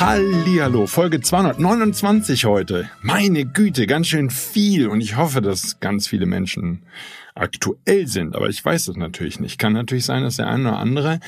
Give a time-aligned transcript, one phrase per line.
[0.00, 2.88] Hallihallo, Folge 229 heute.
[3.02, 6.84] Meine Güte, ganz schön viel und ich hoffe, dass ganz viele Menschen
[7.34, 9.58] aktuell sind, aber ich weiß es natürlich nicht.
[9.58, 11.18] Kann natürlich sein, dass der eine oder andere,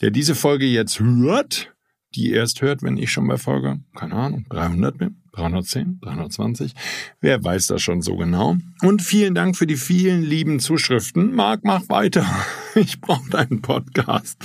[0.00, 1.72] der diese Folge jetzt hört,
[2.14, 6.74] die erst hört, wenn ich schon bei Folge, keine Ahnung, 300 bin, 310, 320.
[7.20, 8.56] Wer weiß das schon so genau?
[8.82, 11.34] Und vielen Dank für die vielen lieben Zuschriften.
[11.34, 12.26] Marc, mach weiter.
[12.76, 14.38] Ich brauche deinen Podcast.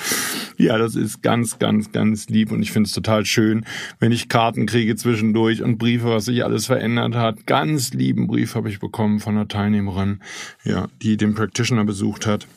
[0.58, 3.68] Ja, das ist ganz, ganz, ganz lieb und ich finde es total schön,
[4.00, 7.46] wenn ich Karten kriege zwischendurch und Briefe, was sich alles verändert hat.
[7.46, 10.22] Ganz lieben Brief habe ich bekommen von einer Teilnehmerin,
[10.64, 12.48] ja, die den Practitioner besucht hat.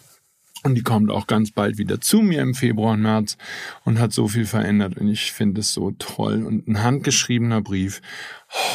[0.64, 3.36] Und die kommt auch ganz bald wieder zu mir im Februar und März
[3.84, 4.98] und hat so viel verändert.
[4.98, 6.44] Und ich finde es so toll.
[6.44, 8.00] Und ein handgeschriebener Brief.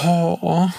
[0.05, 0.69] Oh,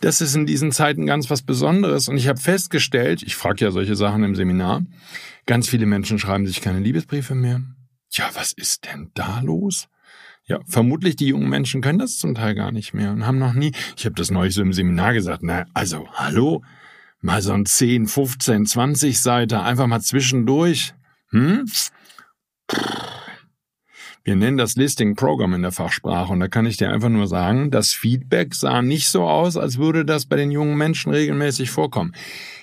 [0.00, 2.08] das ist in diesen Zeiten ganz was Besonderes.
[2.08, 4.82] Und ich habe festgestellt, ich frage ja solche Sachen im Seminar,
[5.46, 7.62] ganz viele Menschen schreiben sich keine Liebesbriefe mehr.
[8.10, 9.88] Ja, was ist denn da los?
[10.44, 13.54] Ja, vermutlich die jungen Menschen können das zum Teil gar nicht mehr und haben noch
[13.54, 16.62] nie, ich habe das neulich so im Seminar gesagt, na, also, hallo,
[17.22, 20.92] mal so ein 10, 15, 20 Seite einfach mal zwischendurch.
[21.30, 21.64] Hm?
[24.24, 27.26] Wir nennen das Listing Program in der Fachsprache und da kann ich dir einfach nur
[27.26, 31.70] sagen, das Feedback sah nicht so aus, als würde das bei den jungen Menschen regelmäßig
[31.70, 32.14] vorkommen.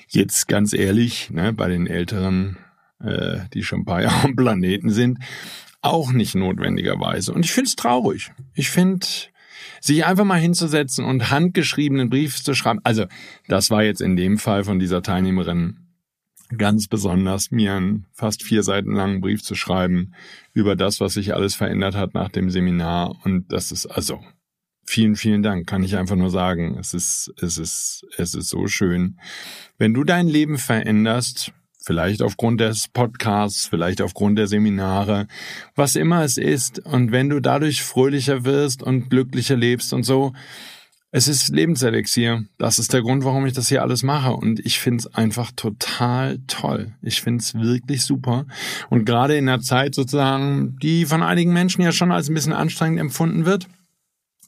[0.07, 2.57] Jetzt ganz ehrlich, ne, bei den Älteren,
[3.03, 5.19] äh, die schon ein paar Jahre am Planeten sind,
[5.81, 7.33] auch nicht notwendigerweise.
[7.33, 8.31] Und ich finde es traurig.
[8.53, 9.05] Ich finde,
[9.81, 12.79] sich einfach mal hinzusetzen und handgeschriebenen Brief zu schreiben.
[12.83, 13.05] Also,
[13.47, 15.89] das war jetzt in dem Fall von dieser Teilnehmerin
[16.57, 20.13] ganz besonders, mir einen fast vier Seiten langen Brief zu schreiben
[20.53, 23.15] über das, was sich alles verändert hat nach dem Seminar.
[23.23, 24.19] Und das ist also
[24.85, 26.77] vielen, vielen Dank, kann ich einfach nur sagen.
[26.79, 29.19] Es ist, es ist, es ist so schön.
[29.77, 31.53] Wenn du dein Leben veränderst,
[31.89, 35.25] Vielleicht aufgrund des Podcasts, vielleicht aufgrund der Seminare,
[35.73, 36.85] was immer es ist.
[36.85, 40.33] Und wenn du dadurch fröhlicher wirst und glücklicher lebst und so,
[41.09, 42.43] es ist Lebenselixier.
[42.59, 44.33] Das ist der Grund, warum ich das hier alles mache.
[44.33, 46.93] Und ich finde es einfach total toll.
[47.01, 48.45] Ich finde es wirklich super.
[48.91, 52.53] Und gerade in der Zeit sozusagen, die von einigen Menschen ja schon als ein bisschen
[52.53, 53.67] anstrengend empfunden wird,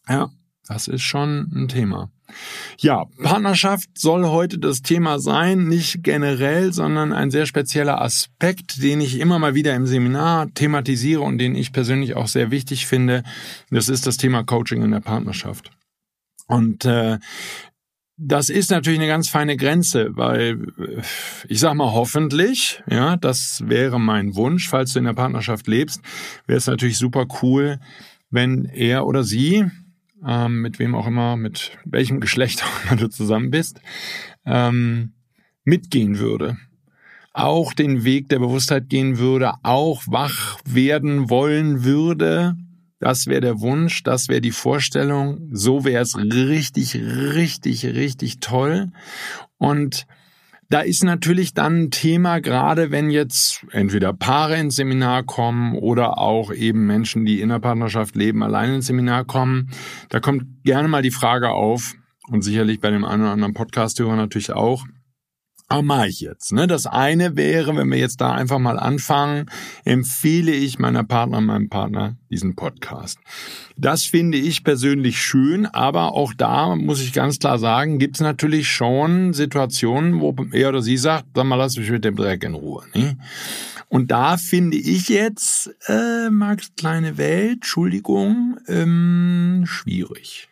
[0.08, 0.30] ja,
[0.68, 2.12] das ist schon ein Thema.
[2.80, 9.02] Ja, Partnerschaft soll heute das Thema sein, nicht generell, sondern ein sehr spezieller Aspekt, den
[9.02, 13.24] ich immer mal wieder im Seminar thematisiere und den ich persönlich auch sehr wichtig finde.
[13.70, 15.72] Das ist das Thema Coaching in der Partnerschaft.
[16.48, 17.20] Und äh,
[18.18, 20.68] das ist natürlich eine ganz feine Grenze, weil
[21.48, 26.02] ich sag mal hoffentlich, ja, das wäre mein Wunsch, falls du in der Partnerschaft lebst,
[26.46, 27.80] wäre es natürlich super cool,
[28.30, 29.66] wenn er oder sie
[30.26, 33.82] ähm, mit wem auch immer, mit welchem Geschlecht auch immer du zusammen bist,
[34.46, 35.14] ähm,
[35.64, 36.58] mitgehen würde.
[37.34, 42.58] Auch den Weg der Bewusstheit gehen würde, auch wach werden wollen würde.
[43.00, 45.50] Das wäre der Wunsch, das wäre die Vorstellung.
[45.52, 48.92] So wäre es richtig, richtig, richtig toll.
[49.58, 50.06] Und
[50.72, 56.18] da ist natürlich dann ein Thema, gerade wenn jetzt entweder Paare ins Seminar kommen oder
[56.18, 59.70] auch eben Menschen, die in der Partnerschaft leben, alleine ins Seminar kommen.
[60.10, 61.96] Da kommt gerne mal die Frage auf,
[62.30, 64.86] und sicherlich bei dem einen oder anderen Podcast-Hörer natürlich auch,
[65.72, 66.52] aber mache ich jetzt.
[66.52, 66.68] Ne?
[66.68, 69.46] Das eine wäre, wenn wir jetzt da einfach mal anfangen,
[69.86, 73.20] empfehle ich meiner Partner, meinem Partner diesen Podcast.
[73.78, 78.22] Das finde ich persönlich schön, aber auch da muss ich ganz klar sagen, gibt es
[78.22, 82.44] natürlich schon Situationen, wo er oder sie sagt, sag mal, lass mich mit dem Dreck
[82.44, 82.84] in Ruhe.
[82.94, 83.18] Ne?
[83.90, 90.51] Und da finde ich jetzt, äh, Max kleine Welt, Entschuldigung, ähm, schwierig.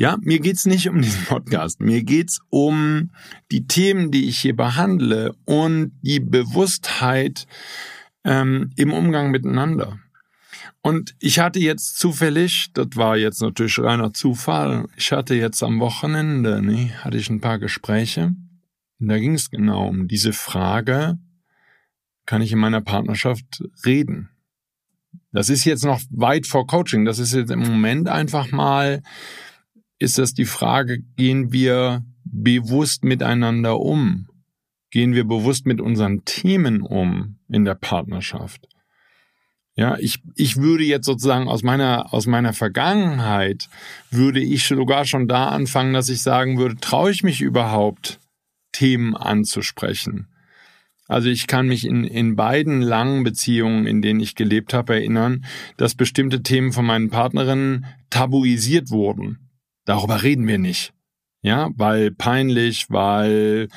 [0.00, 1.82] Ja, mir geht's nicht um diesen Podcast.
[1.82, 3.10] Mir geht's um
[3.50, 7.46] die Themen, die ich hier behandle und die Bewusstheit
[8.24, 9.98] ähm, im Umgang miteinander.
[10.80, 15.80] Und ich hatte jetzt zufällig, das war jetzt natürlich reiner Zufall, ich hatte jetzt am
[15.80, 18.34] Wochenende, ne, hatte ich ein paar Gespräche
[19.00, 21.18] da ging es genau um diese Frage,
[22.26, 24.30] kann ich in meiner Partnerschaft reden?
[25.32, 27.04] Das ist jetzt noch weit vor Coaching.
[27.04, 29.02] Das ist jetzt im Moment einfach mal,
[30.00, 34.26] ist das die Frage, gehen wir bewusst miteinander um?
[34.90, 38.66] Gehen wir bewusst mit unseren Themen um in der Partnerschaft?
[39.76, 43.68] Ja, ich, ich würde jetzt sozusagen aus meiner, aus meiner Vergangenheit,
[44.10, 48.18] würde ich sogar schon da anfangen, dass ich sagen würde, traue ich mich überhaupt,
[48.72, 50.28] Themen anzusprechen?
[51.08, 55.44] Also ich kann mich in, in beiden langen Beziehungen, in denen ich gelebt habe, erinnern,
[55.76, 59.49] dass bestimmte Themen von meinen Partnerinnen tabuisiert wurden.
[59.84, 60.92] Darüber reden wir nicht.
[61.42, 63.68] Ja, weil peinlich, weil,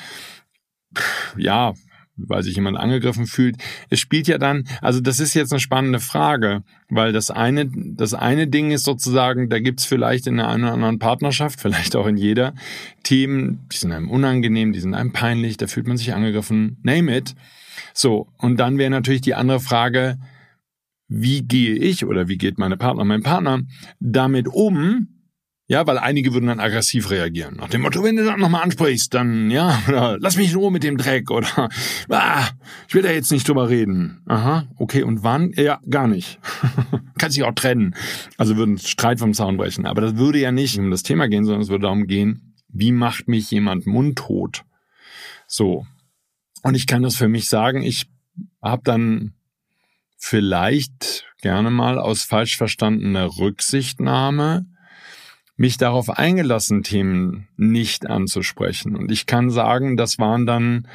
[1.36, 1.72] ja,
[2.16, 3.56] weil sich jemand angegriffen fühlt.
[3.90, 8.14] Es spielt ja dann, also das ist jetzt eine spannende Frage, weil das eine, das
[8.14, 12.16] eine Ding ist sozusagen, da gibt's vielleicht in einer oder anderen Partnerschaft, vielleicht auch in
[12.16, 12.54] jeder,
[13.02, 17.16] Themen, die sind einem unangenehm, die sind einem peinlich, da fühlt man sich angegriffen, name
[17.16, 17.34] it.
[17.92, 20.18] So, und dann wäre natürlich die andere Frage,
[21.08, 23.62] wie gehe ich oder wie geht meine Partner, mein Partner
[24.00, 25.08] damit um,
[25.66, 27.56] ja, weil einige würden dann aggressiv reagieren.
[27.56, 30.70] Nach dem Motto, wenn du das nochmal ansprichst, dann, ja, oder lass mich in Ruhe
[30.70, 31.70] mit dem Dreck oder
[32.10, 32.48] ah,
[32.86, 34.20] ich will da jetzt nicht drüber reden.
[34.26, 35.52] Aha, okay, und wann?
[35.56, 36.38] Ja, gar nicht.
[37.18, 37.94] Kann sich auch trennen.
[38.36, 39.86] Also würden Streit vom Zaun brechen.
[39.86, 42.92] Aber das würde ja nicht um das Thema gehen, sondern es würde darum gehen, wie
[42.92, 44.64] macht mich jemand mundtot?
[45.46, 45.86] So.
[46.62, 48.06] Und ich kann das für mich sagen, ich
[48.60, 49.32] habe dann
[50.18, 54.66] vielleicht gerne mal aus falsch verstandener Rücksichtnahme
[55.56, 58.96] mich darauf eingelassen, Themen nicht anzusprechen.
[58.96, 60.88] Und ich kann sagen, das waren dann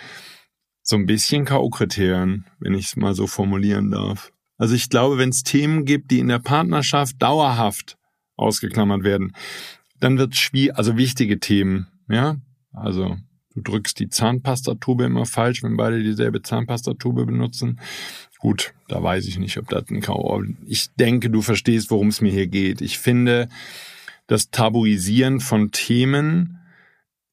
[0.81, 4.31] so ein bisschen K.O.-Kriterien, wenn ich es mal so formulieren darf.
[4.57, 7.97] Also ich glaube, wenn es Themen gibt, die in der Partnerschaft dauerhaft
[8.35, 9.33] ausgeklammert werden,
[9.99, 12.37] dann wird schwierig, also wichtige Themen, ja,
[12.73, 13.17] also
[13.55, 17.79] du drückst die Zahnpastatube immer falsch, wenn beide dieselbe Zahnpastatube benutzen.
[18.39, 20.43] Gut, da weiß ich nicht, ob das ein K.O.
[20.65, 22.81] Ich denke, du verstehst, worum es mir hier geht.
[22.81, 23.49] Ich finde,
[24.29, 26.59] das Tabuisieren von Themen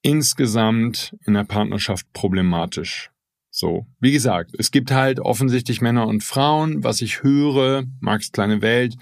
[0.00, 3.10] insgesamt in der Partnerschaft problematisch.
[3.50, 6.84] So, wie gesagt, es gibt halt offensichtlich Männer und Frauen.
[6.84, 8.96] Was ich höre, Marx kleine Welt,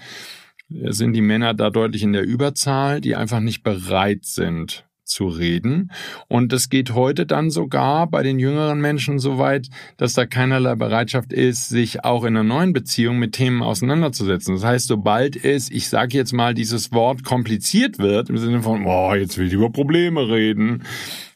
[0.67, 5.91] sind die Männer da deutlich in der Überzahl, die einfach nicht bereit sind, zu reden.
[6.27, 10.75] Und es geht heute dann sogar bei den jüngeren Menschen so weit, dass da keinerlei
[10.75, 14.55] Bereitschaft ist, sich auch in einer neuen Beziehung mit Themen auseinanderzusetzen.
[14.55, 18.85] Das heißt, sobald es, ich sage jetzt mal, dieses Wort kompliziert wird, im Sinne von,
[18.85, 20.83] oh, jetzt will ich über Probleme reden,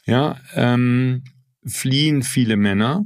[0.05, 1.23] ja, ähm,
[1.65, 3.05] fliehen viele Männer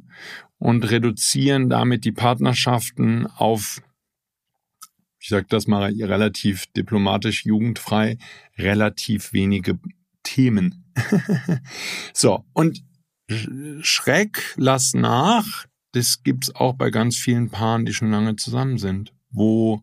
[0.57, 3.81] und reduzieren damit die Partnerschaften auf
[5.19, 8.17] ich sage das mal relativ diplomatisch jugendfrei,
[8.57, 9.79] relativ wenige
[10.23, 10.93] Themen.
[12.13, 12.83] so, und
[13.81, 19.13] Schreck, lass nach, das gibt's auch bei ganz vielen Paaren, die schon lange zusammen sind,
[19.29, 19.81] wo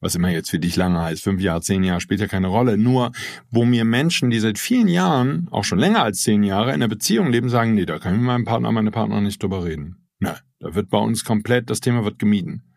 [0.00, 2.76] was immer jetzt für dich lange heißt, fünf Jahre, zehn Jahre, spielt ja keine Rolle.
[2.76, 3.12] Nur,
[3.50, 6.88] wo mir Menschen, die seit vielen Jahren, auch schon länger als zehn Jahre, in einer
[6.88, 10.06] Beziehung leben, sagen, nee, da kann ich mit meinem Partner, meine Partner nicht drüber reden.
[10.18, 12.74] Na, da wird bei uns komplett, das Thema wird gemieden.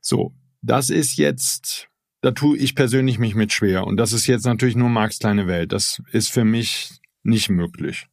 [0.00, 1.88] So, das ist jetzt
[2.20, 3.86] da tue ich persönlich mich mit schwer.
[3.86, 5.72] Und das ist jetzt natürlich nur Marx kleine Welt.
[5.72, 8.06] Das ist für mich nicht möglich.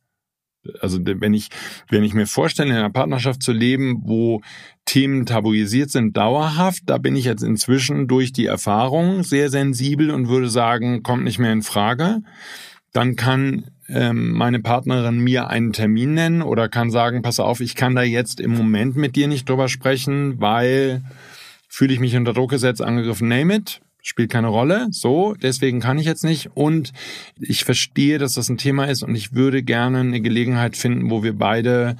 [0.79, 1.49] Also wenn ich,
[1.89, 4.41] wenn ich mir vorstelle, in einer Partnerschaft zu leben, wo
[4.85, 10.27] Themen tabuisiert sind, dauerhaft, da bin ich jetzt inzwischen durch die Erfahrung sehr sensibel und
[10.27, 12.21] würde sagen, kommt nicht mehr in Frage.
[12.93, 17.75] Dann kann ähm, meine Partnerin mir einen Termin nennen oder kann sagen, pass auf, ich
[17.75, 21.03] kann da jetzt im Moment mit dir nicht drüber sprechen, weil
[21.67, 24.87] fühle ich mich unter Druck gesetzt, angegriffen, name it spielt keine Rolle.
[24.91, 26.51] So, deswegen kann ich jetzt nicht.
[26.53, 26.93] Und
[27.39, 31.23] ich verstehe, dass das ein Thema ist und ich würde gerne eine Gelegenheit finden, wo
[31.23, 31.95] wir beide,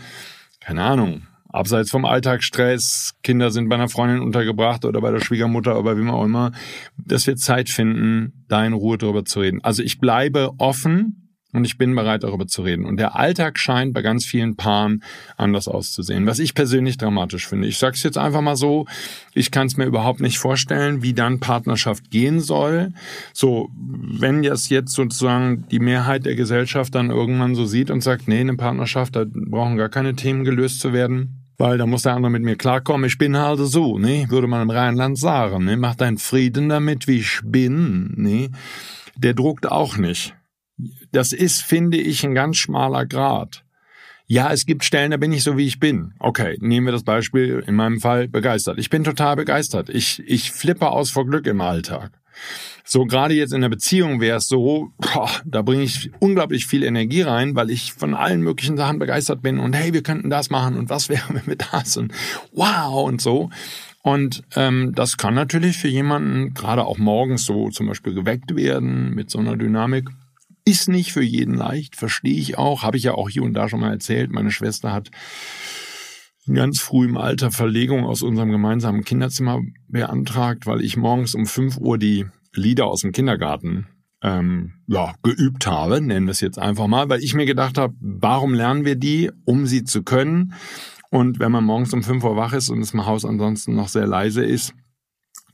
[0.60, 5.80] keine Ahnung, abseits vom Alltagsstress, Kinder sind bei einer Freundin untergebracht oder bei der Schwiegermutter
[5.80, 6.52] oder wem auch immer,
[6.96, 9.64] dass wir Zeit finden, da in Ruhe drüber zu reden.
[9.64, 11.25] Also ich bleibe offen
[11.56, 12.86] und ich bin bereit, darüber zu reden.
[12.86, 15.04] Und der Alltag scheint bei ganz vielen Paaren
[15.38, 17.68] anders auszusehen, was ich persönlich dramatisch finde.
[17.68, 18.86] Ich sage es jetzt einfach mal so,
[19.34, 22.92] ich kann es mir überhaupt nicht vorstellen, wie dann Partnerschaft gehen soll.
[23.34, 28.28] So, wenn das jetzt sozusagen die Mehrheit der Gesellschaft dann irgendwann so sieht und sagt,
[28.28, 32.14] nee, eine Partnerschaft, da brauchen gar keine Themen gelöst zu werden, weil da muss der
[32.14, 33.08] andere mit mir klarkommen.
[33.08, 34.26] Ich bin halt so, ne?
[34.30, 35.78] Würde man im Rheinland sagen, ne?
[35.78, 38.50] Mach deinen Frieden damit, wie ich bin, ne?
[39.16, 40.36] Der druckt auch nicht.
[41.12, 43.64] Das ist, finde ich, ein ganz schmaler Grad.
[44.28, 46.14] Ja, es gibt Stellen, da bin ich so, wie ich bin.
[46.20, 48.80] Okay, nehmen wir das Beispiel, in meinem Fall begeistert.
[48.80, 49.90] Ich bin total begeistert.
[49.90, 52.12] Ich, ich flippe aus vor Glück im Alltag.
[52.84, 56.84] So gerade jetzt in der Beziehung wäre es so, boah, da bringe ich unglaublich viel
[56.84, 60.50] Energie rein, weil ich von allen möglichen Sachen begeistert bin und hey, wir könnten das
[60.50, 62.12] machen und was wäre, wenn wir das und
[62.52, 63.50] wow und so.
[64.02, 69.16] Und ähm, das kann natürlich für jemanden gerade auch morgens so zum Beispiel geweckt werden
[69.16, 70.10] mit so einer Dynamik.
[70.66, 72.82] Ist nicht für jeden leicht, verstehe ich auch.
[72.82, 74.32] Habe ich ja auch hier und da schon mal erzählt.
[74.32, 75.12] Meine Schwester hat
[76.48, 81.78] in ganz frühem Alter Verlegung aus unserem gemeinsamen Kinderzimmer beantragt, weil ich morgens um 5
[81.78, 83.88] Uhr die Lieder aus dem Kindergarten
[84.24, 87.94] ähm, ja, geübt habe, nennen wir es jetzt einfach mal, weil ich mir gedacht habe,
[88.00, 90.54] warum lernen wir die, um sie zu können?
[91.12, 94.08] Und wenn man morgens um 5 Uhr wach ist und das Haus ansonsten noch sehr
[94.08, 94.74] leise ist,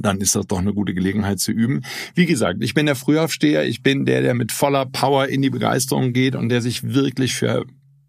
[0.05, 1.81] dann ist das doch eine gute Gelegenheit zu üben.
[2.15, 5.49] Wie gesagt, ich bin der Frühaufsteher, ich bin der, der mit voller Power in die
[5.49, 7.65] Begeisterung geht und der sich wirklich für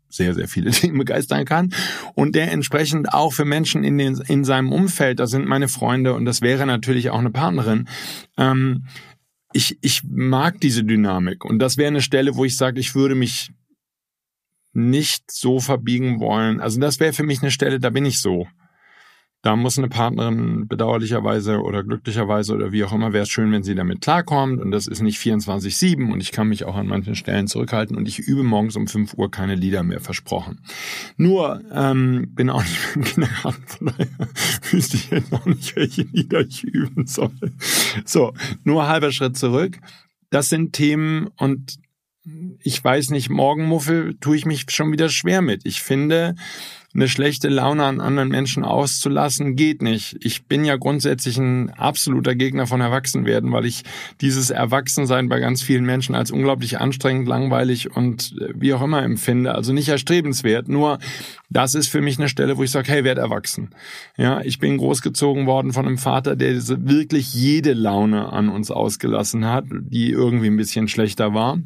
[0.09, 1.73] sehr, sehr viele Dinge begeistern kann
[2.15, 6.15] und der entsprechend auch für Menschen in, den, in seinem Umfeld, das sind meine Freunde
[6.15, 7.89] und das wäre natürlich auch eine Partnerin,
[8.37, 8.85] ähm,
[9.55, 13.15] ich, ich mag diese Dynamik und das wäre eine Stelle, wo ich sage, ich würde
[13.15, 13.51] mich
[14.73, 16.61] nicht so verbiegen wollen.
[16.61, 18.47] Also das wäre für mich eine Stelle, da bin ich so.
[19.43, 23.65] Da muss eine Partnerin bedauerlicherweise oder glücklicherweise oder wie auch immer, wäre es schön, wenn
[23.65, 24.61] sie damit klarkommt.
[24.61, 28.07] Und das ist nicht 24-7 und ich kann mich auch an manchen Stellen zurückhalten und
[28.07, 30.61] ich übe morgens um 5 Uhr keine Lieder mehr versprochen.
[31.17, 34.09] Nur ähm, bin auch nicht im Kindergarten, von daher
[34.71, 37.33] wüsste ich jetzt auch nicht, welche Lieder ich üben soll.
[38.05, 39.79] So, nur halber Schritt zurück.
[40.31, 41.79] Das sind Themen und
[42.61, 45.67] ich weiß nicht, Morgenmuffel tue ich mich schon wieder schwer mit.
[45.67, 46.37] Ich finde,
[46.95, 50.17] eine schlechte Laune an anderen Menschen auszulassen, geht nicht.
[50.21, 53.83] Ich bin ja grundsätzlich ein absoluter Gegner von Erwachsenwerden, weil ich
[54.21, 59.03] dieses Erwachsensein bei ganz vielen Menschen als unglaublich anstrengend, langweilig und äh, wie auch immer
[59.03, 59.55] empfinde.
[59.55, 60.69] Also nicht erstrebenswert.
[60.69, 60.99] Nur
[61.49, 63.71] das ist für mich eine Stelle, wo ich sage, hey, werd erwachsen.
[64.17, 66.55] Ja, ich bin großgezogen worden von einem Vater, der
[66.87, 71.59] wirklich jede Laune an uns ausgelassen hat, die irgendwie ein bisschen schlechter war.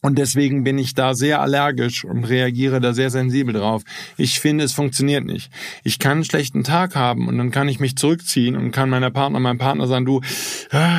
[0.00, 3.82] Und deswegen bin ich da sehr allergisch und reagiere da sehr sensibel drauf.
[4.16, 5.50] Ich finde, es funktioniert nicht.
[5.82, 9.10] Ich kann einen schlechten Tag haben und dann kann ich mich zurückziehen und kann meiner
[9.10, 10.20] Partner, meinem Partner sagen, du,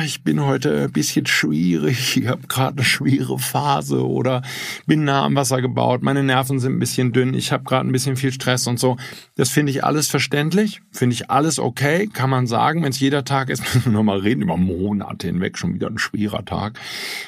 [0.04, 4.42] ich bin heute ein bisschen schwierig, ich habe gerade eine schwere Phase oder
[4.86, 7.92] bin nah am Wasser gebaut, meine Nerven sind ein bisschen dünn, ich habe gerade ein
[7.92, 8.98] bisschen viel Stress und so.
[9.34, 13.24] Das finde ich alles verständlich, finde ich alles okay, kann man sagen, wenn es jeder
[13.24, 16.78] Tag ist, müssen wir nochmal reden, über Monate hinweg, schon wieder ein schwerer Tag.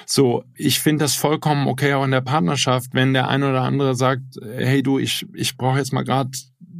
[0.05, 3.63] So, ich finde das vollkommen vollkommen okay auch in der Partnerschaft, wenn der eine oder
[3.63, 6.31] andere sagt, hey du, ich, ich brauche jetzt mal gerade,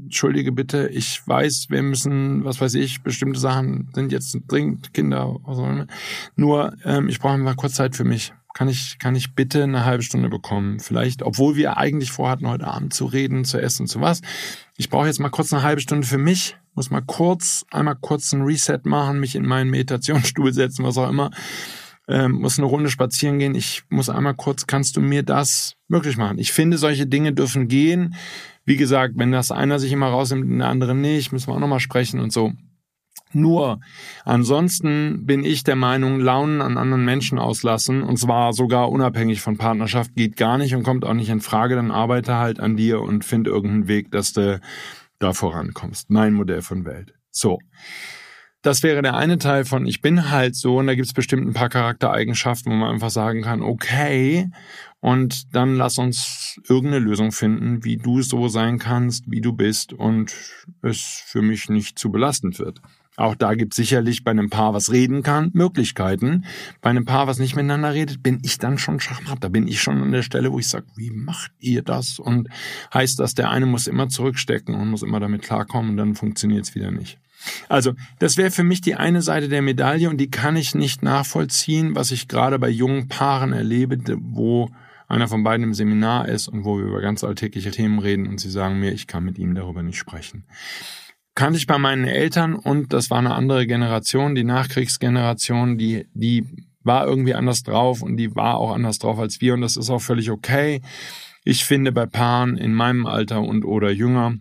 [0.05, 5.37] entschuldige bitte, ich weiß, wir müssen, was weiß ich, bestimmte Sachen sind jetzt dringend, Kinder,
[5.45, 5.87] was auch immer.
[6.37, 8.33] Nur, ähm, ich brauche mal kurz Zeit für mich.
[8.55, 10.79] Kann ich, kann ich bitte eine halbe Stunde bekommen?
[10.79, 14.21] Vielleicht, obwohl wir eigentlich vorhatten, heute Abend zu reden, zu essen, zu was.
[14.77, 18.31] Ich brauche jetzt mal kurz eine halbe Stunde für mich, muss mal kurz, einmal kurz
[18.35, 21.31] ein Reset machen, mich in meinen Meditationsstuhl setzen, was auch immer
[22.13, 26.19] ähm, muss eine Runde spazieren gehen, ich muss einmal kurz, kannst du mir das möglich
[26.19, 26.39] machen?
[26.39, 28.15] Ich finde, solche Dinge dürfen gehen.
[28.65, 31.61] Wie gesagt, wenn das einer sich immer rausnimmt und der andere nicht, müssen wir auch
[31.61, 32.53] nochmal sprechen und so.
[33.33, 33.81] Nur,
[34.27, 39.57] ansonsten bin ich der Meinung, Launen an anderen Menschen auslassen, und zwar sogar unabhängig von
[39.57, 43.01] Partnerschaft, geht gar nicht und kommt auch nicht in Frage, dann arbeite halt an dir
[43.01, 44.61] und find irgendeinen Weg, dass du
[45.19, 46.11] da vorankommst.
[46.11, 47.15] Mein Modell von Welt.
[47.31, 47.59] So.
[48.63, 51.47] Das wäre der eine Teil von ich bin halt so und da gibt es bestimmt
[51.47, 54.49] ein paar Charaktereigenschaften, wo man einfach sagen kann, okay,
[55.01, 59.93] und dann lass uns irgendeine Lösung finden, wie du so sein kannst, wie du bist
[59.93, 60.33] und
[60.81, 62.81] es für mich nicht zu belastend wird.
[63.17, 66.45] Auch da gibt sicherlich bei einem Paar, was reden kann, Möglichkeiten.
[66.81, 69.43] Bei einem Paar, was nicht miteinander redet, bin ich dann schon Schachmatt.
[69.43, 72.19] Da bin ich schon an der Stelle, wo ich sage, wie macht ihr das?
[72.19, 72.49] Und
[72.95, 76.65] heißt das, der eine muss immer zurückstecken und muss immer damit klarkommen und dann funktioniert
[76.65, 77.19] es wieder nicht.
[77.69, 81.03] Also, das wäre für mich die eine Seite der Medaille und die kann ich nicht
[81.03, 84.71] nachvollziehen, was ich gerade bei jungen Paaren erlebe, wo
[85.09, 88.41] einer von beiden im Seminar ist und wo wir über ganz alltägliche Themen reden und
[88.41, 90.45] sie sagen mir, ich kann mit ihm darüber nicht sprechen.
[91.35, 96.47] Kannte ich bei meinen Eltern und das war eine andere Generation, die Nachkriegsgeneration, die, die
[96.83, 99.91] war irgendwie anders drauf und die war auch anders drauf als wir und das ist
[99.91, 100.81] auch völlig okay.
[101.45, 104.37] Ich finde bei Paaren in meinem Alter und oder jünger,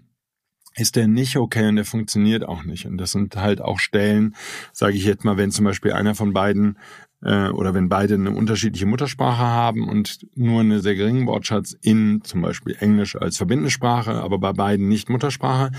[0.75, 2.85] ist der nicht okay und der funktioniert auch nicht.
[2.85, 4.35] Und das sind halt auch Stellen,
[4.71, 6.77] sage ich jetzt mal, wenn zum Beispiel einer von beiden
[7.21, 12.21] äh, oder wenn beide eine unterschiedliche Muttersprache haben und nur eine sehr geringen Wortschatz in
[12.23, 15.71] zum Beispiel Englisch als verbindende Sprache, aber bei beiden nicht Muttersprache,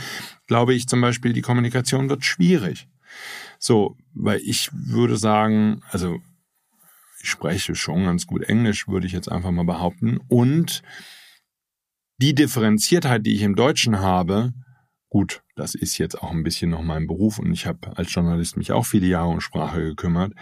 [0.46, 2.88] glaube ich zum Beispiel, die Kommunikation wird schwierig.
[3.58, 6.18] So, weil ich würde sagen, also
[7.22, 10.18] ich spreche schon ganz gut Englisch, würde ich jetzt einfach mal behaupten.
[10.28, 10.82] Und
[12.18, 14.52] die Differenziertheit, die ich im Deutschen habe,
[15.12, 18.56] Gut, das ist jetzt auch ein bisschen noch mein Beruf und ich habe als Journalist
[18.56, 20.32] mich auch viele Jahre um Sprache gekümmert.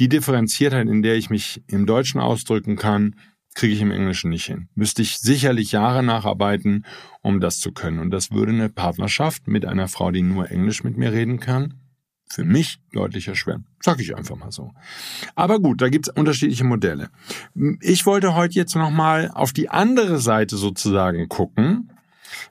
[0.00, 3.14] Die Differenziertheit, in der ich mich im Deutschen ausdrücken kann,
[3.54, 4.68] kriege ich im Englischen nicht hin.
[4.74, 6.86] Müsste ich sicherlich Jahre nacharbeiten,
[7.22, 8.00] um das zu können.
[8.00, 11.74] Und das würde eine Partnerschaft mit einer Frau, die nur Englisch mit mir reden kann,
[12.28, 13.68] für mich deutlich erschweren.
[13.78, 14.72] Sag ich einfach mal so.
[15.36, 17.10] Aber gut, da gibt's unterschiedliche Modelle.
[17.80, 21.92] Ich wollte heute jetzt nochmal auf die andere Seite sozusagen gucken,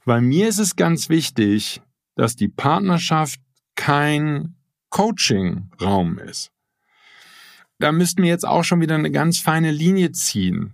[0.06, 1.82] weil mir ist es ganz wichtig,
[2.16, 3.40] dass die Partnerschaft
[3.76, 4.56] kein
[4.90, 6.52] Coaching-Raum ist.
[7.80, 10.74] Da müssten wir jetzt auch schon wieder eine ganz feine Linie ziehen.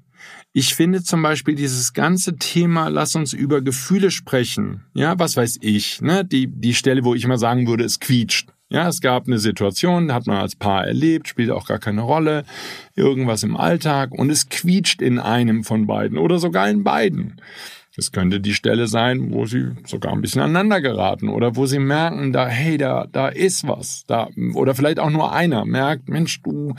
[0.54, 4.86] Ich finde zum Beispiel dieses ganze Thema, lass uns über Gefühle sprechen.
[4.94, 6.26] Ja, was weiß ich, ne?
[6.26, 8.54] Die, die Stelle, wo ich immer sagen würde, es quietscht.
[8.70, 12.46] Ja, es gab eine Situation, hat man als Paar erlebt, spielt auch gar keine Rolle,
[12.96, 17.40] irgendwas im Alltag und es quietscht in einem von beiden oder sogar in beiden.
[17.98, 21.80] Es könnte die Stelle sein, wo sie sogar ein bisschen aneinander geraten oder wo sie
[21.80, 24.04] merken, da, hey, da, da ist was.
[24.08, 26.76] Da, oder vielleicht auch nur einer merkt, Mensch, du,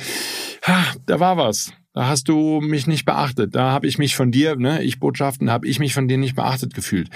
[0.63, 1.73] ha, da war was.
[1.95, 3.55] Da hast du mich nicht beachtet.
[3.55, 6.37] Da habe ich mich von dir, ne, ich Botschaften, habe ich mich von dir nicht
[6.37, 7.09] beachtet gefühlt.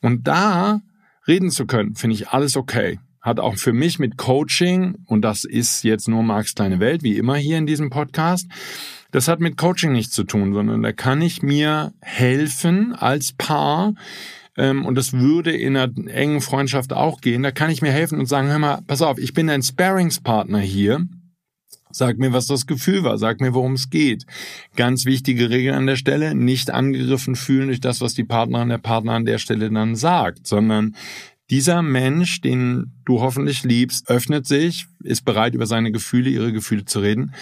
[0.00, 0.80] Und da
[1.28, 5.44] reden zu können, finde ich alles okay hat auch für mich mit Coaching, und das
[5.44, 8.46] ist jetzt nur Marks kleine Welt, wie immer hier in diesem Podcast,
[9.12, 13.94] das hat mit Coaching nichts zu tun, sondern da kann ich mir helfen als Paar,
[14.58, 18.20] ähm, und das würde in einer engen Freundschaft auch gehen, da kann ich mir helfen
[18.20, 21.06] und sagen, hör mal, pass auf, ich bin ein Sparingspartner hier,
[21.96, 23.18] Sag mir, was das Gefühl war.
[23.18, 24.26] Sag mir, worum es geht.
[24.74, 26.34] Ganz wichtige Regel an der Stelle.
[26.34, 30.48] Nicht angegriffen fühlen durch das, was die Partnerin der Partner an der Stelle dann sagt,
[30.48, 30.96] sondern
[31.50, 36.84] dieser Mensch, den du hoffentlich liebst, öffnet sich, ist bereit, über seine Gefühle, ihre Gefühle
[36.84, 37.34] zu reden.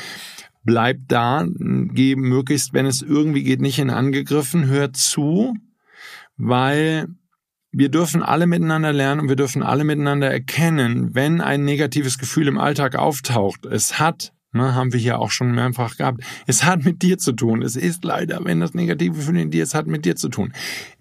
[0.64, 5.54] Bleib da, geh möglichst, wenn es irgendwie geht, nicht in angegriffen, hör zu,
[6.37, 7.09] weil
[7.73, 12.47] wir dürfen alle miteinander lernen und wir dürfen alle miteinander erkennen, wenn ein negatives Gefühl
[12.49, 13.66] im Alltag auftaucht.
[13.66, 16.23] Es hat Ne, haben wir hier auch schon mehrfach gehabt.
[16.47, 17.62] Es hat mit dir zu tun.
[17.62, 20.52] Es ist leider, wenn das negative Gefühl in dir ist, hat mit dir zu tun.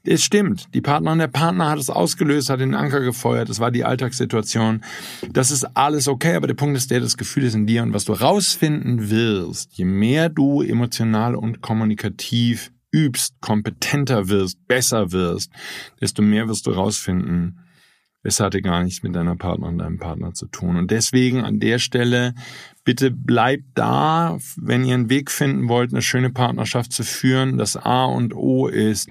[0.06, 0.74] Es stimmt.
[0.74, 3.50] Die Partnerin der Partner hat es ausgelöst, hat den Anker gefeuert.
[3.50, 4.86] Es war die Alltagssituation.
[5.34, 6.36] Das ist alles okay.
[6.36, 7.84] Aber der Punkt ist der, das Gefühl ist in dir.
[7.84, 15.12] Und was du rausfinden wirst, je mehr du emotional und kommunikativ übst, kompetenter wirst, besser
[15.12, 15.52] wirst,
[16.00, 17.60] desto mehr wirst du rausfinden,
[18.24, 20.76] es hatte gar nichts mit deiner Partnerin, deinem Partner zu tun.
[20.76, 22.34] Und deswegen an der Stelle
[22.84, 27.58] bitte bleibt da, wenn ihr einen Weg finden wollt, eine schöne Partnerschaft zu führen.
[27.58, 29.10] Das A und O ist,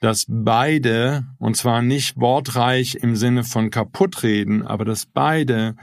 [0.00, 5.76] dass beide, und zwar nicht wortreich im Sinne von kaputt reden, aber dass beide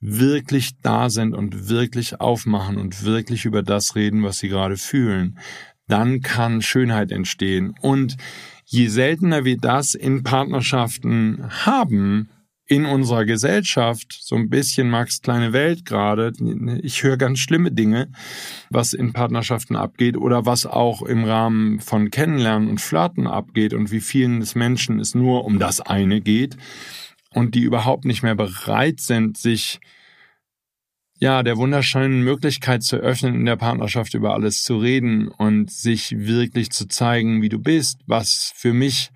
[0.00, 5.38] wirklich da sind und wirklich aufmachen und wirklich über das reden, was sie gerade fühlen.
[5.88, 7.74] Dann kann Schönheit entstehen.
[7.80, 8.16] Und
[8.64, 12.30] je seltener wir das in Partnerschaften haben,
[12.66, 16.32] in unserer Gesellschaft, so ein bisschen Max kleine Welt gerade,
[16.82, 18.10] ich höre ganz schlimme Dinge,
[18.70, 23.90] was in Partnerschaften abgeht oder was auch im Rahmen von Kennenlernen und Flirten abgeht und
[23.90, 26.56] wie vielen des Menschen es nur um das eine geht
[27.34, 29.80] und die überhaupt nicht mehr bereit sind, sich
[31.24, 36.14] ja, der wunderschönen Möglichkeit zu öffnen, in der Partnerschaft über alles zu reden und sich
[36.18, 39.10] wirklich zu zeigen, wie du bist, was für mich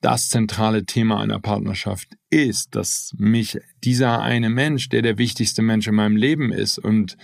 [0.00, 5.88] das zentrale Thema einer Partnerschaft ist, dass mich dieser eine Mensch, der der wichtigste Mensch
[5.88, 7.16] in meinem Leben ist und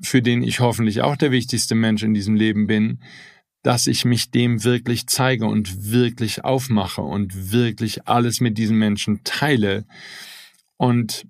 [0.00, 3.00] für den ich hoffentlich auch der wichtigste Mensch in diesem Leben bin,
[3.62, 9.24] dass ich mich dem wirklich zeige und wirklich aufmache und wirklich alles mit diesem Menschen
[9.24, 9.84] teile.
[10.78, 11.26] Und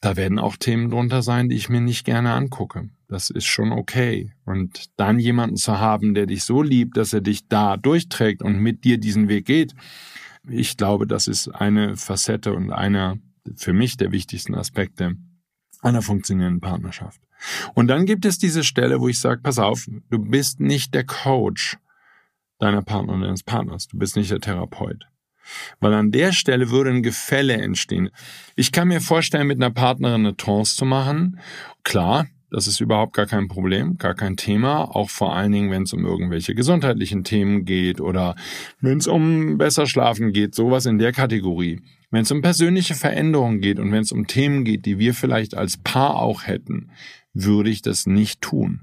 [0.00, 2.88] da werden auch Themen drunter sein, die ich mir nicht gerne angucke.
[3.08, 4.32] Das ist schon okay.
[4.44, 8.58] Und dann jemanden zu haben, der dich so liebt, dass er dich da durchträgt und
[8.58, 9.74] mit dir diesen Weg geht,
[10.48, 13.18] ich glaube, das ist eine Facette und einer
[13.56, 15.16] für mich der wichtigsten Aspekte
[15.82, 17.20] einer funktionierenden Partnerschaft.
[17.74, 21.04] Und dann gibt es diese Stelle, wo ich sage, pass auf, du bist nicht der
[21.04, 21.78] Coach
[22.58, 25.09] deiner Partnerin, deines Partners, du bist nicht der Therapeut.
[25.80, 28.10] Weil an der Stelle würde ein Gefälle entstehen.
[28.56, 31.40] Ich kann mir vorstellen, mit einer Partnerin eine Trance zu machen.
[31.84, 34.84] Klar, das ist überhaupt gar kein Problem, gar kein Thema.
[34.94, 38.34] Auch vor allen Dingen, wenn es um irgendwelche gesundheitlichen Themen geht oder
[38.80, 41.80] wenn es um besser schlafen geht, sowas in der Kategorie.
[42.10, 45.56] Wenn es um persönliche Veränderungen geht und wenn es um Themen geht, die wir vielleicht
[45.56, 46.90] als Paar auch hätten,
[47.32, 48.80] würde ich das nicht tun.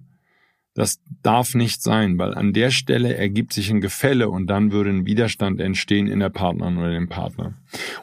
[0.78, 4.92] Das darf nicht sein, weil an der Stelle ergibt sich ein Gefälle und dann würde
[4.92, 7.56] ein Widerstand entstehen in der Partnerin oder dem Partner.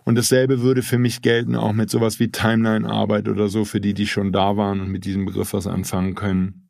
[0.02, 3.94] Und dasselbe würde für mich gelten auch mit sowas wie Timeline-Arbeit oder so, für die,
[3.94, 6.63] die schon da waren und mit diesem Begriff was anfangen können.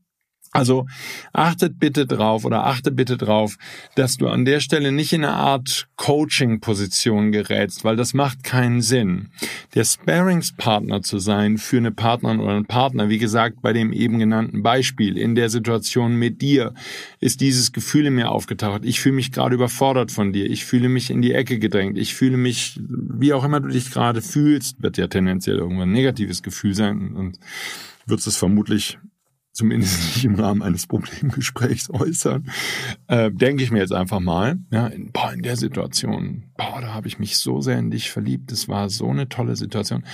[0.55, 0.87] Also
[1.33, 3.57] achtet bitte drauf oder achte bitte drauf,
[3.97, 8.81] dass du an der Stelle nicht in eine Art Coaching-Position gerätst, weil das macht keinen
[8.81, 9.31] Sinn.
[9.75, 14.21] Der Sparingspartner zu sein für eine Partnerin oder einen Partner, wie gesagt, bei dem eben
[14.21, 16.73] genannten Beispiel, in der Situation mit dir,
[17.19, 18.85] ist dieses Gefühl in mir aufgetaucht.
[18.85, 20.49] Ich fühle mich gerade überfordert von dir.
[20.49, 21.99] Ich fühle mich in die Ecke gedrängt.
[21.99, 25.93] Ich fühle mich, wie auch immer du dich gerade fühlst, wird ja tendenziell irgendwann ein
[25.93, 27.41] negatives Gefühl sein und
[28.07, 28.99] wird es vermutlich
[29.55, 32.51] zumindest nicht im Rahmen eines Problemgesprächs äußern,
[33.07, 36.93] äh, denke ich mir jetzt einfach mal, ja, in, boah, in der Situation, boah, da
[36.93, 40.05] habe ich mich so sehr in dich verliebt, das war so eine tolle Situation.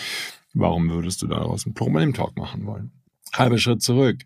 [0.52, 2.92] Warum würdest du daraus einen Problem-Talk machen wollen?
[3.34, 4.18] Halber Schritt zurück.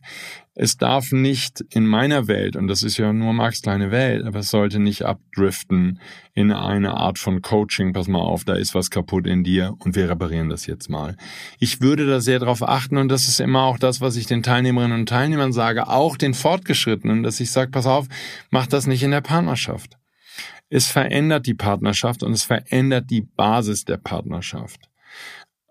[0.57, 4.39] Es darf nicht in meiner Welt, und das ist ja nur Marx kleine Welt, aber
[4.39, 5.99] es sollte nicht abdriften
[6.33, 9.97] in eine Art von Coaching, pass mal auf, da ist was kaputt in dir und
[9.97, 11.17] wir reparieren das jetzt mal.
[11.59, 14.45] Ich würde da sehr darauf achten und das ist immer auch das, was ich den
[14.45, 18.07] Teilnehmerinnen und Teilnehmern sage, auch den Fortgeschrittenen, dass ich sage, pass auf,
[18.51, 19.99] mach das nicht in der Partnerschaft.
[20.71, 24.89] Es verändert die Partnerschaft und es verändert die Basis der Partnerschaft.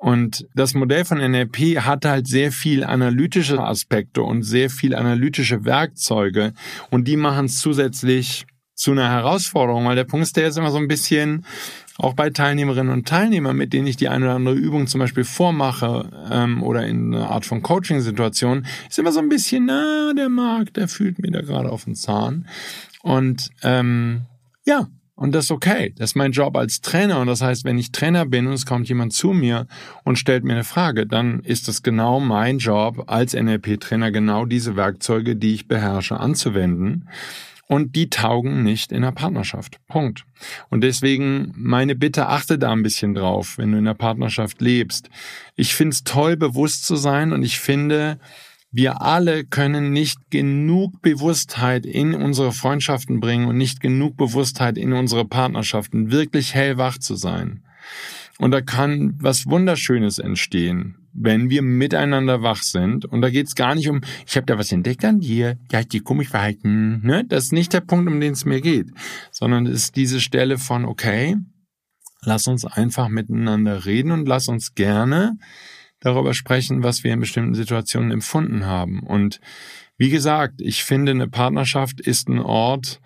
[0.03, 5.63] Und das Modell von NLP hat halt sehr viel analytische Aspekte und sehr viel analytische
[5.63, 6.51] Werkzeuge.
[6.89, 10.71] Und die machen es zusätzlich zu einer Herausforderung, weil der Punkt ist, der ist immer
[10.71, 11.45] so ein bisschen,
[11.97, 15.23] auch bei Teilnehmerinnen und Teilnehmern, mit denen ich die eine oder andere Übung zum Beispiel
[15.23, 20.27] vormache ähm, oder in einer Art von Coaching-Situation, ist immer so ein bisschen, na, der
[20.27, 22.49] Markt, der fühlt mir da gerade auf den Zahn.
[23.03, 24.23] Und ähm,
[24.65, 25.93] ja, und das ist okay.
[25.97, 27.19] Das ist mein Job als Trainer.
[27.19, 29.67] Und das heißt, wenn ich Trainer bin und es kommt jemand zu mir
[30.03, 34.75] und stellt mir eine Frage, dann ist es genau mein Job als NLP-Trainer, genau diese
[34.75, 37.09] Werkzeuge, die ich beherrsche, anzuwenden.
[37.67, 39.77] Und die taugen nicht in der Partnerschaft.
[39.87, 40.25] Punkt.
[40.69, 45.09] Und deswegen meine Bitte, achte da ein bisschen drauf, wenn du in der Partnerschaft lebst.
[45.55, 48.19] Ich finde es toll, bewusst zu sein und ich finde,
[48.73, 54.93] wir alle können nicht genug Bewusstheit in unsere Freundschaften bringen und nicht genug Bewusstheit in
[54.93, 57.63] unsere Partnerschaften, wirklich hellwach zu sein.
[58.39, 63.05] Und da kann was Wunderschönes entstehen, wenn wir miteinander wach sind.
[63.05, 65.81] Und da geht es gar nicht um, ich habe da was entdeckt an dir, ja,
[65.81, 67.05] ich dich komisch verhalten.
[67.05, 67.25] Ne?
[67.25, 68.89] Das ist nicht der Punkt, um den es mir geht,
[69.29, 71.37] sondern es ist diese Stelle von, okay,
[72.23, 75.37] lass uns einfach miteinander reden und lass uns gerne
[76.03, 78.99] darüber sprechen, was wir in bestimmten Situationen empfunden haben.
[78.99, 79.39] Und
[79.97, 82.99] wie gesagt, ich finde, eine Partnerschaft ist ein Ort,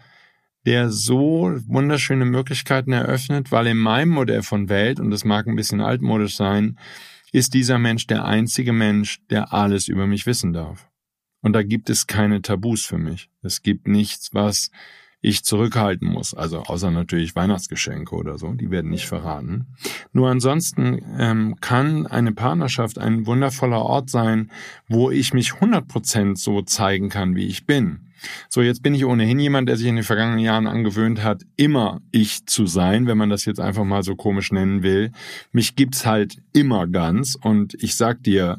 [0.65, 5.55] der so wunderschöne Möglichkeiten eröffnet, weil in meinem Modell von Welt, und das mag ein
[5.55, 6.77] bisschen altmodisch sein,
[7.31, 10.89] ist dieser Mensch der einzige Mensch, der alles über mich wissen darf.
[11.41, 13.29] Und da gibt es keine Tabus für mich.
[13.43, 14.71] Es gibt nichts, was
[15.21, 16.33] ich zurückhalten muss.
[16.33, 19.67] Also außer natürlich Weihnachtsgeschenke oder so, die werden nicht verraten.
[20.13, 24.51] Nur ansonsten ähm, kann eine Partnerschaft ein wundervoller Ort sein,
[24.87, 28.07] wo ich mich 100% so zeigen kann, wie ich bin.
[28.49, 32.01] So, jetzt bin ich ohnehin jemand, der sich in den vergangenen Jahren angewöhnt hat, immer
[32.11, 35.11] ich zu sein, wenn man das jetzt einfach mal so komisch nennen will.
[35.51, 38.57] Mich gibt's halt immer ganz und ich sag dir,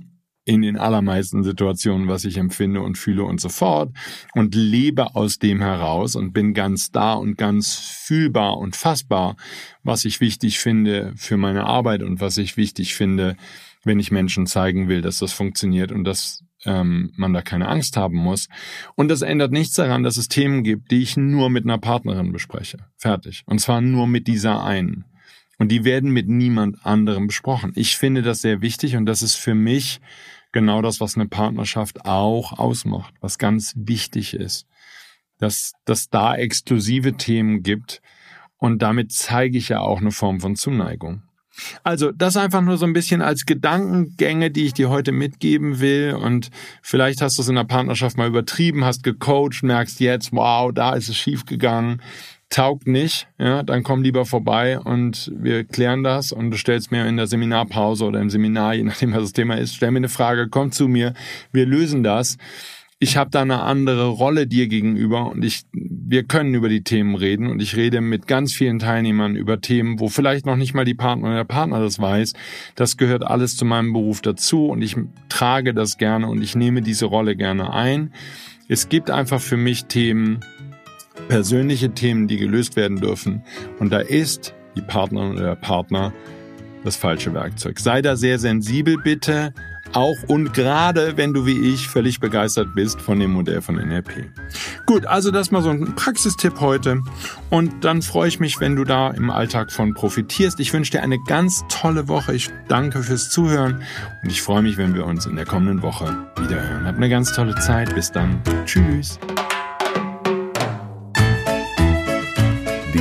[0.49, 3.93] in den allermeisten Situationen, was ich empfinde und fühle und so fort
[4.33, 9.37] und lebe aus dem heraus und bin ganz da und ganz fühlbar und fassbar,
[9.83, 13.37] was ich wichtig finde für meine Arbeit und was ich wichtig finde,
[13.85, 17.99] wenn ich Menschen zeigen will, dass das funktioniert und dass ähm, man da keine Angst
[17.99, 18.49] haben muss.
[18.97, 22.33] Und das ändert nichts daran, dass es Themen gibt, die ich nur mit einer Partnerin
[22.33, 22.79] bespreche.
[22.97, 23.43] Fertig.
[23.45, 25.05] Und zwar nur mit dieser einen.
[25.59, 27.73] Und die werden mit niemand anderem besprochen.
[27.75, 30.01] Ich finde das sehr wichtig und das ist für mich
[30.53, 34.67] genau das, was eine Partnerschaft auch ausmacht, was ganz wichtig ist.
[35.39, 38.03] Dass, dass da exklusive Themen gibt
[38.57, 41.23] und damit zeige ich ja auch eine Form von Zuneigung.
[41.83, 46.15] Also das einfach nur so ein bisschen als Gedankengänge, die ich dir heute mitgeben will.
[46.15, 46.51] Und
[46.83, 50.95] vielleicht hast du es in der Partnerschaft mal übertrieben, hast gecoacht, merkst jetzt, wow, da
[50.95, 52.01] ist es schief gegangen
[52.51, 57.07] taugt nicht, ja, dann komm lieber vorbei und wir klären das und du stellst mir
[57.07, 60.09] in der Seminarpause oder im Seminar, je nachdem was das Thema ist, stell mir eine
[60.09, 61.13] Frage, komm zu mir,
[61.53, 62.39] wir lösen das.
[63.01, 67.15] Ich habe da eine andere Rolle dir gegenüber und ich, wir können über die Themen
[67.15, 70.85] reden und ich rede mit ganz vielen Teilnehmern über Themen, wo vielleicht noch nicht mal
[70.85, 72.33] die Partner oder der Partner das weiß.
[72.75, 74.97] Das gehört alles zu meinem Beruf dazu und ich
[75.29, 78.13] trage das gerne und ich nehme diese Rolle gerne ein.
[78.71, 80.41] Es gibt einfach für mich Themen,
[81.29, 83.43] persönliche Themen, die gelöst werden dürfen.
[83.79, 86.13] Und da ist die Partnerin oder der Partner
[86.85, 87.81] das falsche Werkzeug.
[87.81, 89.53] Sei da sehr sensibel bitte,
[89.95, 94.27] Auch und gerade wenn du wie ich völlig begeistert bist von dem Modell von NLP.
[94.87, 97.03] Gut, also das mal so ein Praxistipp heute.
[97.51, 100.61] Und dann freue ich mich, wenn du da im Alltag von profitierst.
[100.61, 102.35] Ich wünsche dir eine ganz tolle Woche.
[102.35, 103.83] Ich danke fürs Zuhören
[104.23, 106.87] und ich freue mich, wenn wir uns in der kommenden Woche wiederhören.
[106.87, 107.95] Hab eine ganz tolle Zeit.
[107.95, 108.41] Bis dann.
[108.67, 109.19] Tschüss.